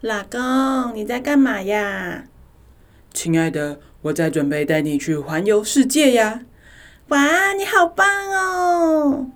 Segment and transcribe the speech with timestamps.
[0.00, 2.26] 老公，你在干嘛呀？
[3.12, 6.42] 亲爱的，我在准备带你去环游世界呀！
[7.08, 9.26] 哇，你好棒哦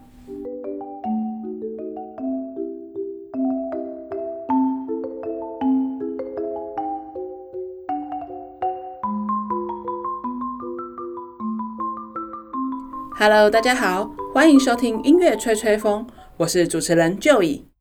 [13.19, 16.06] ！Hello，大家好，欢迎收听音乐吹吹风，
[16.37, 17.71] 我是主持人 Joey。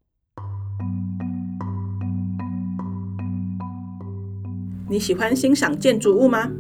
[4.92, 6.52] 你喜欢欣赏建筑物吗？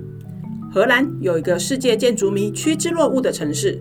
[0.71, 3.77] 荷兰有一个世界建筑迷趋之若鹜的城市，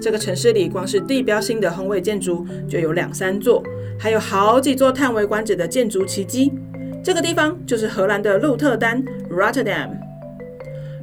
[0.00, 3.62] 这个城市里光是地标性的宏伟建筑就有两三座，
[3.98, 6.50] 还有好几座叹为观止的建筑奇迹。
[7.04, 9.90] 这个地方就是荷兰的鹿特丹 （Rotterdam）。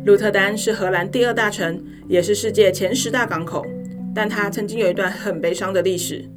[0.04, 3.64] 鹿特丹是荷兰第二大城，也是世界前十大港口，
[4.16, 6.28] 但它曾经有一段很悲伤的历史。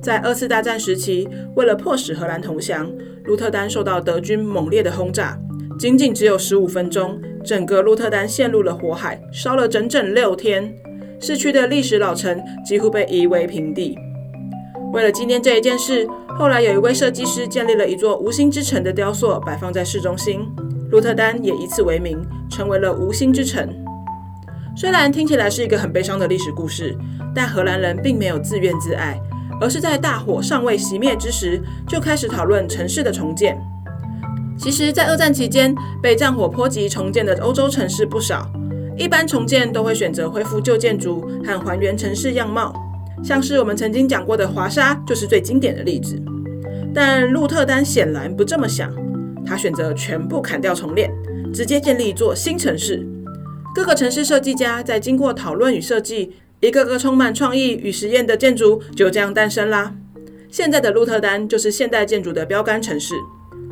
[0.00, 2.88] 在二次大战时期，为了迫使荷兰投降，
[3.24, 5.36] 鹿特丹受到德军猛烈的轰炸。
[5.78, 10.72] 仅仅只有十五分钟，整个鹿特丹陷入了火海，烧了整整六天。
[11.20, 13.98] 市区的历史老城几乎被夷为平地。
[14.92, 16.06] 为了纪念这一件事，
[16.38, 20.46] 后来有一位设计师建立了一座无心之城的雕塑，摆放在市中心。
[20.90, 23.68] 鹿特丹也以此为名，成为了无心之城。
[24.76, 26.96] 虽然听起来是一个很悲伤的历史故事，
[27.34, 29.20] 但荷兰人并没有自怨自艾，
[29.60, 33.58] 而是在大火尚未熄灭之时，就开始讨论城市的重建。
[34.56, 38.50] 其实，在二战期间被战火波及重建的欧洲城市不少。
[38.96, 42.72] 一般重建都会选择恢复旧建筑和还原城市样貌，
[43.24, 46.16] 像是我们曾经讲过的华沙就是最经典的例子。
[46.94, 48.94] 但鹿特丹显然不这么想，
[49.44, 51.12] 他选择全部砍掉重练，
[51.52, 53.04] 直接建立一座新城市。
[53.74, 59.92] 各个城市设计家在经过讨论与设计，一个个充满创意与实验的建筑就这样诞生啦。
[60.48, 63.16] 现在的鹿特丹就是现代建筑的标杆城市。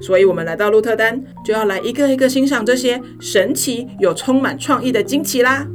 [0.02, 5.66] 所以，我们来到鹿特丹，就要来一个一个欣赏这些神奇又充满创意的惊奇啦。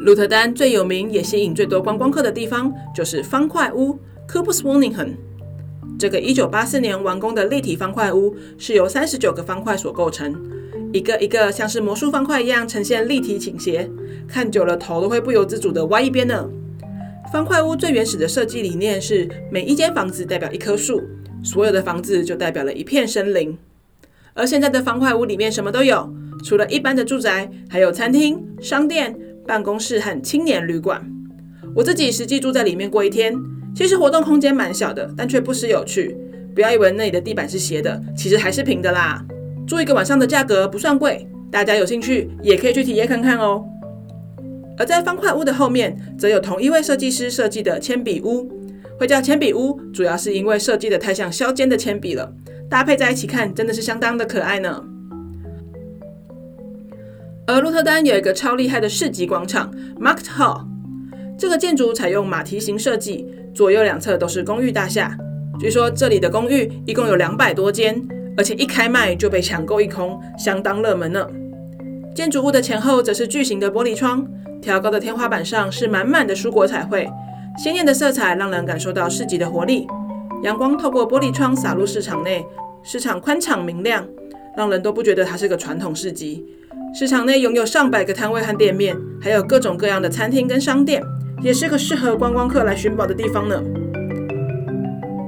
[0.00, 5.16] 鹿特丹最有名也吸引最多观光客的地方，就是方块屋 k u b u s w o n i n g h e n。
[5.96, 10.34] 这个一九八四年完工的立体方块屋，是由三十九个方块所构成，
[10.92, 13.88] 一个一个像是魔术方块一样呈现立体倾斜，
[14.26, 16.48] 看久了头都会不由自主的歪一边呢。
[17.34, 21.02] 方块屋最原始的设计理念是，每一间房子代表一棵树，
[21.42, 23.58] 所有的房子就代表了一片森林。
[24.34, 26.14] 而现在的方块屋里面什么都有，
[26.44, 31.04] 除了一般的住宅，还有餐厅、商店、办公室和青年旅馆。
[31.74, 33.34] 我自己实际住在里面过一天，
[33.74, 36.16] 其实活动空间蛮小的，但却不失有趣。
[36.54, 39.20] 不要以为那里的地板是斜的，其实还是平的啦。
[39.66, 43.64] 住一个晚上的价格不算贵，大家有兴趣也可以去体验看看哦。
[44.78, 48.50] 而在方块屋的后面，则有同一位设计师设计的铅笔屋。
[48.98, 52.32] 会叫铅笔屋，主要是因为设计的太像削尖的铅笔了，
[52.70, 54.84] 搭配在一起看，真的是相当的可爱呢。
[57.46, 59.70] 而鹿特丹有一个超厉害的市集广场
[60.00, 60.64] Market Hall，
[61.36, 65.16] 这个建筑采用马蹄形设计，左右两侧都是公寓大厦。
[65.58, 68.00] 据说这里的公寓一共有两百多间，
[68.36, 71.28] 而且一开卖就被抢购一空，相当热门呢。
[72.14, 74.24] 建筑物的前后则是巨型的玻璃窗。
[74.64, 77.06] 挑高的天花板上是满满的蔬果彩绘，
[77.58, 79.86] 鲜艳的色彩让人感受到市集的活力。
[80.42, 82.42] 阳光透过玻璃窗洒入市场内，
[82.82, 84.08] 市场宽敞明亮，
[84.56, 86.46] 让人都不觉得它是个传统市集。
[86.94, 91.02] 市场内拥有上百个摊位和店面，还有各种各样的餐厅跟商店，
[91.42, 93.62] 也是个适合观光客来寻宝的地方呢。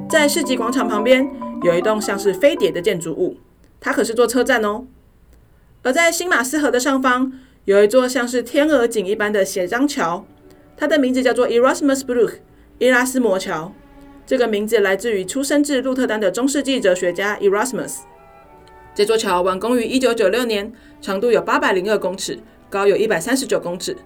[0.08, 1.28] 在市集广场旁边
[1.62, 3.36] 有一栋像是飞碟的建筑物，
[3.80, 4.86] 它可是座车站哦。
[5.82, 7.32] 而在新马斯河的上方，
[7.66, 10.24] 有一座像是天鹅颈一般的斜张桥，
[10.76, 12.34] 它的名字叫做 Erasmus Brook（
[12.78, 13.72] 伊拉斯摩桥。
[14.24, 18.02] 这个名字来自于出生自鹿特丹的中世纪哲学家 Erasmus。
[18.94, 22.38] 这座桥完工于一九九六年，长度有八百零二公尺，
[22.70, 23.96] 高有一百三十九公尺。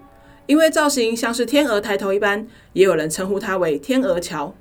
[0.47, 4.55] 因为造型像是天鹅抬头一般，也有人称呼它为天鹅桥。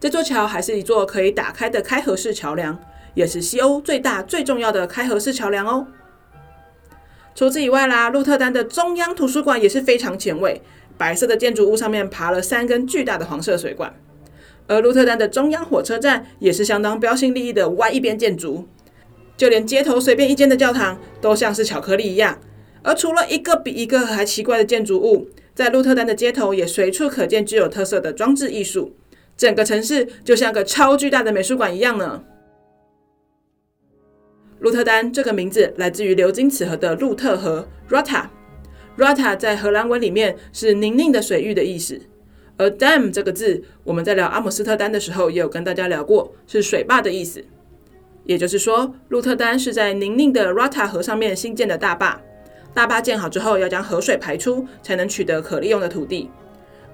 [0.00, 2.78] 这座桥还是一座可以打开的开合式桥梁，
[3.12, 5.86] 也是西欧最大最重要的开合式桥梁哦。
[7.34, 10.62] 除此以外啦，鹿特丹的中央图书馆也是非常前卫，
[10.96, 13.92] 白色的建筑物上面爬了三根巨大的黄色水管。
[14.66, 18.68] 而鹿特丹的中央火车站也是相当标新立异的歪一边建筑，
[19.36, 22.38] 就连街头随便一间的教堂都像是巧克力一样。
[22.82, 28.94] 而除了一个比一个还奇怪的建筑物，在鹿特丹的街头也随处可见具有特色的装置艺术，
[29.36, 32.22] 整个城市就像个超巨大的美术馆一样呢。
[34.64, 38.24] 鹿特丹这个名字来自于流经此河的鹿特河 （Rotta）。
[38.96, 42.00] Rotta 在荷兰文里面是“宁宁的水域”的意思，
[42.56, 47.44] 而 dam 这个字，我们在聊阿姆斯特丹的时候也有跟大家聊过，是水坝的意思。
[48.24, 52.18] 也就是说，鹿特丹是在宁泞的 Rata 河上面新建的大坝。
[52.72, 56.30] 大坝建好之后，要将河水排出，才能取得可利用的土地。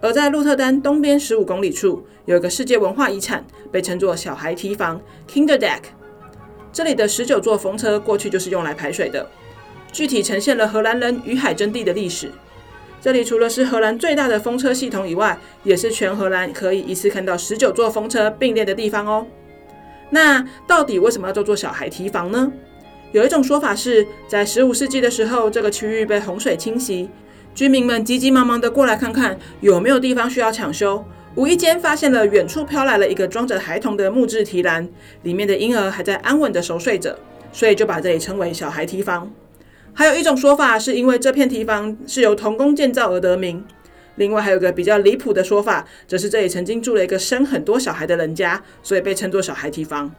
[0.01, 5.83] 而在鹿特丹东边十五公里处，有一个世界文化遗产，被称作小孩堤防 （Kinderdeck）。
[6.73, 9.29] 这里的十九座风车过去就是用来排水的，
[9.93, 12.31] 具体呈现了荷兰人与海争地的历史。
[13.01, 19.27] 这里除了是荷兰最大的风车系统以外，也是全荷兰可以一次看到十九座风车并列的地方哦。
[20.11, 22.53] 那到底为什么要叫做小孩提防呢？
[23.13, 27.09] 有一种说法是在十五世纪的时候，这个区域被洪水侵袭，
[27.55, 31.05] 居民们急急忙忙地过来看看有没有地方需要抢修，
[31.37, 34.89] 无意间发现了远处飘来了一个装着孩童的木质提篮，
[35.23, 37.17] 里面的婴儿还在安稳地熟睡着，
[37.53, 39.31] 所以就把这里称为小孩提房。
[39.95, 43.65] 还有一种说法，是因为这片提房是由童工建造而得名。
[44.17, 50.13] 另外还有个比较离谱的说法，则是这里曾经住了一个生很多小孩的人家，所以被称作小孩提房。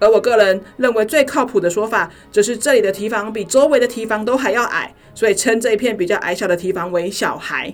[0.00, 7.72] 而我个人认为最靠谱的说法，则是这里的提房比周围的提房都还要矮，所以称这一片比较矮小的提房为小孩。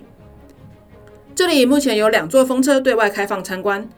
[1.35, 3.89] 这里目前有两座风车对外开放参观，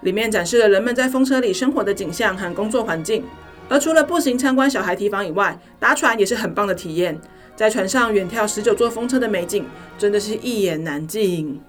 [0.00, 3.22] 里面展示了人们在风车里生活的景象和工作环境。
[3.68, 7.20] 而除了步行参观小孩堤防以外，搭船也是很棒的体验。
[7.54, 9.66] 在船上远眺十九座风车的美景，
[9.98, 11.60] 真的是一言难尽。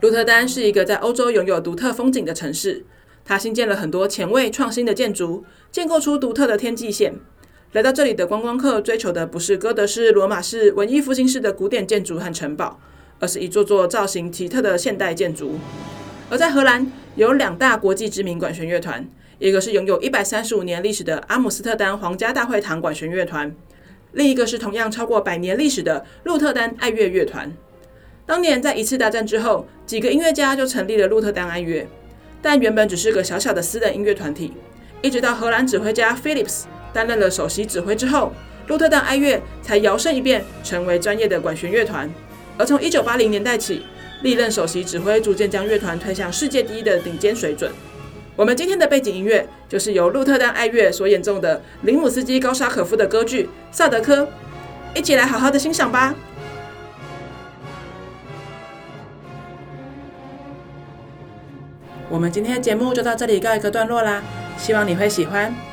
[0.00, 2.84] 鹿特丹是一个在欧洲拥有独特风景的城市，
[3.24, 7.14] 它新建了很多前卫创新的建筑，建构出独特的天际线。
[7.72, 12.80] 来到这里的观光客追求的不是哥德式、罗马式、文艺复兴式的古典建筑和城堡，
[13.20, 15.54] 而是一座座造型奇特的现代建筑。
[16.28, 19.08] 而在荷兰，有两大国际知名管弦乐团，
[19.38, 23.54] 一个是拥有一百三十五年历史的阿姆斯特丹皇家大会堂管弦乐团，
[24.14, 27.52] 另一个是同样超过百年历史的鹿特丹爱乐乐团。
[28.26, 31.86] 当年在一次大战之后，几个音乐家就成立了鹿特丹爱乐，
[32.42, 34.54] 但原本只是个小小的私人音乐团体，
[35.02, 38.32] 一直到荷兰指挥家 Philips 担任了首席指挥之后，
[38.66, 42.08] 鹿特丹爱乐才摇身一变成为专业的管弦乐团。
[42.58, 43.84] 而从一九八零年代起，
[44.22, 47.72] 历任首席指挥逐渐将乐团推向世界第一的顶尖水准。
[48.36, 54.22] 我们今天的背景音乐就是由鹿特丹爱乐所演奏的林姆斯基高沙可夫的歌剧《萨德科》，
[54.94, 56.14] 一起来好好的欣赏吧。
[62.08, 64.22] 我们今天的节目就到这里告一个段落啦，
[64.58, 65.69] 希望你会喜欢。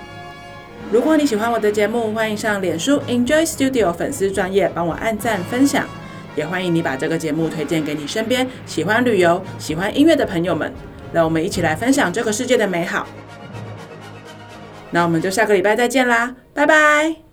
[0.89, 5.85] 如果你喜欢我的节目，欢迎上脸书 Enjoy Studio 粉丝专业帮我按赞分享。
[6.33, 10.71] 也欢迎你把这个节目推荐给你身边喜欢旅游、喜欢音乐的朋友们，
[11.11, 13.05] 让我们一起来分享这个世界的美好。
[14.91, 17.26] 那我们就下个礼拜再见啦，拜拜。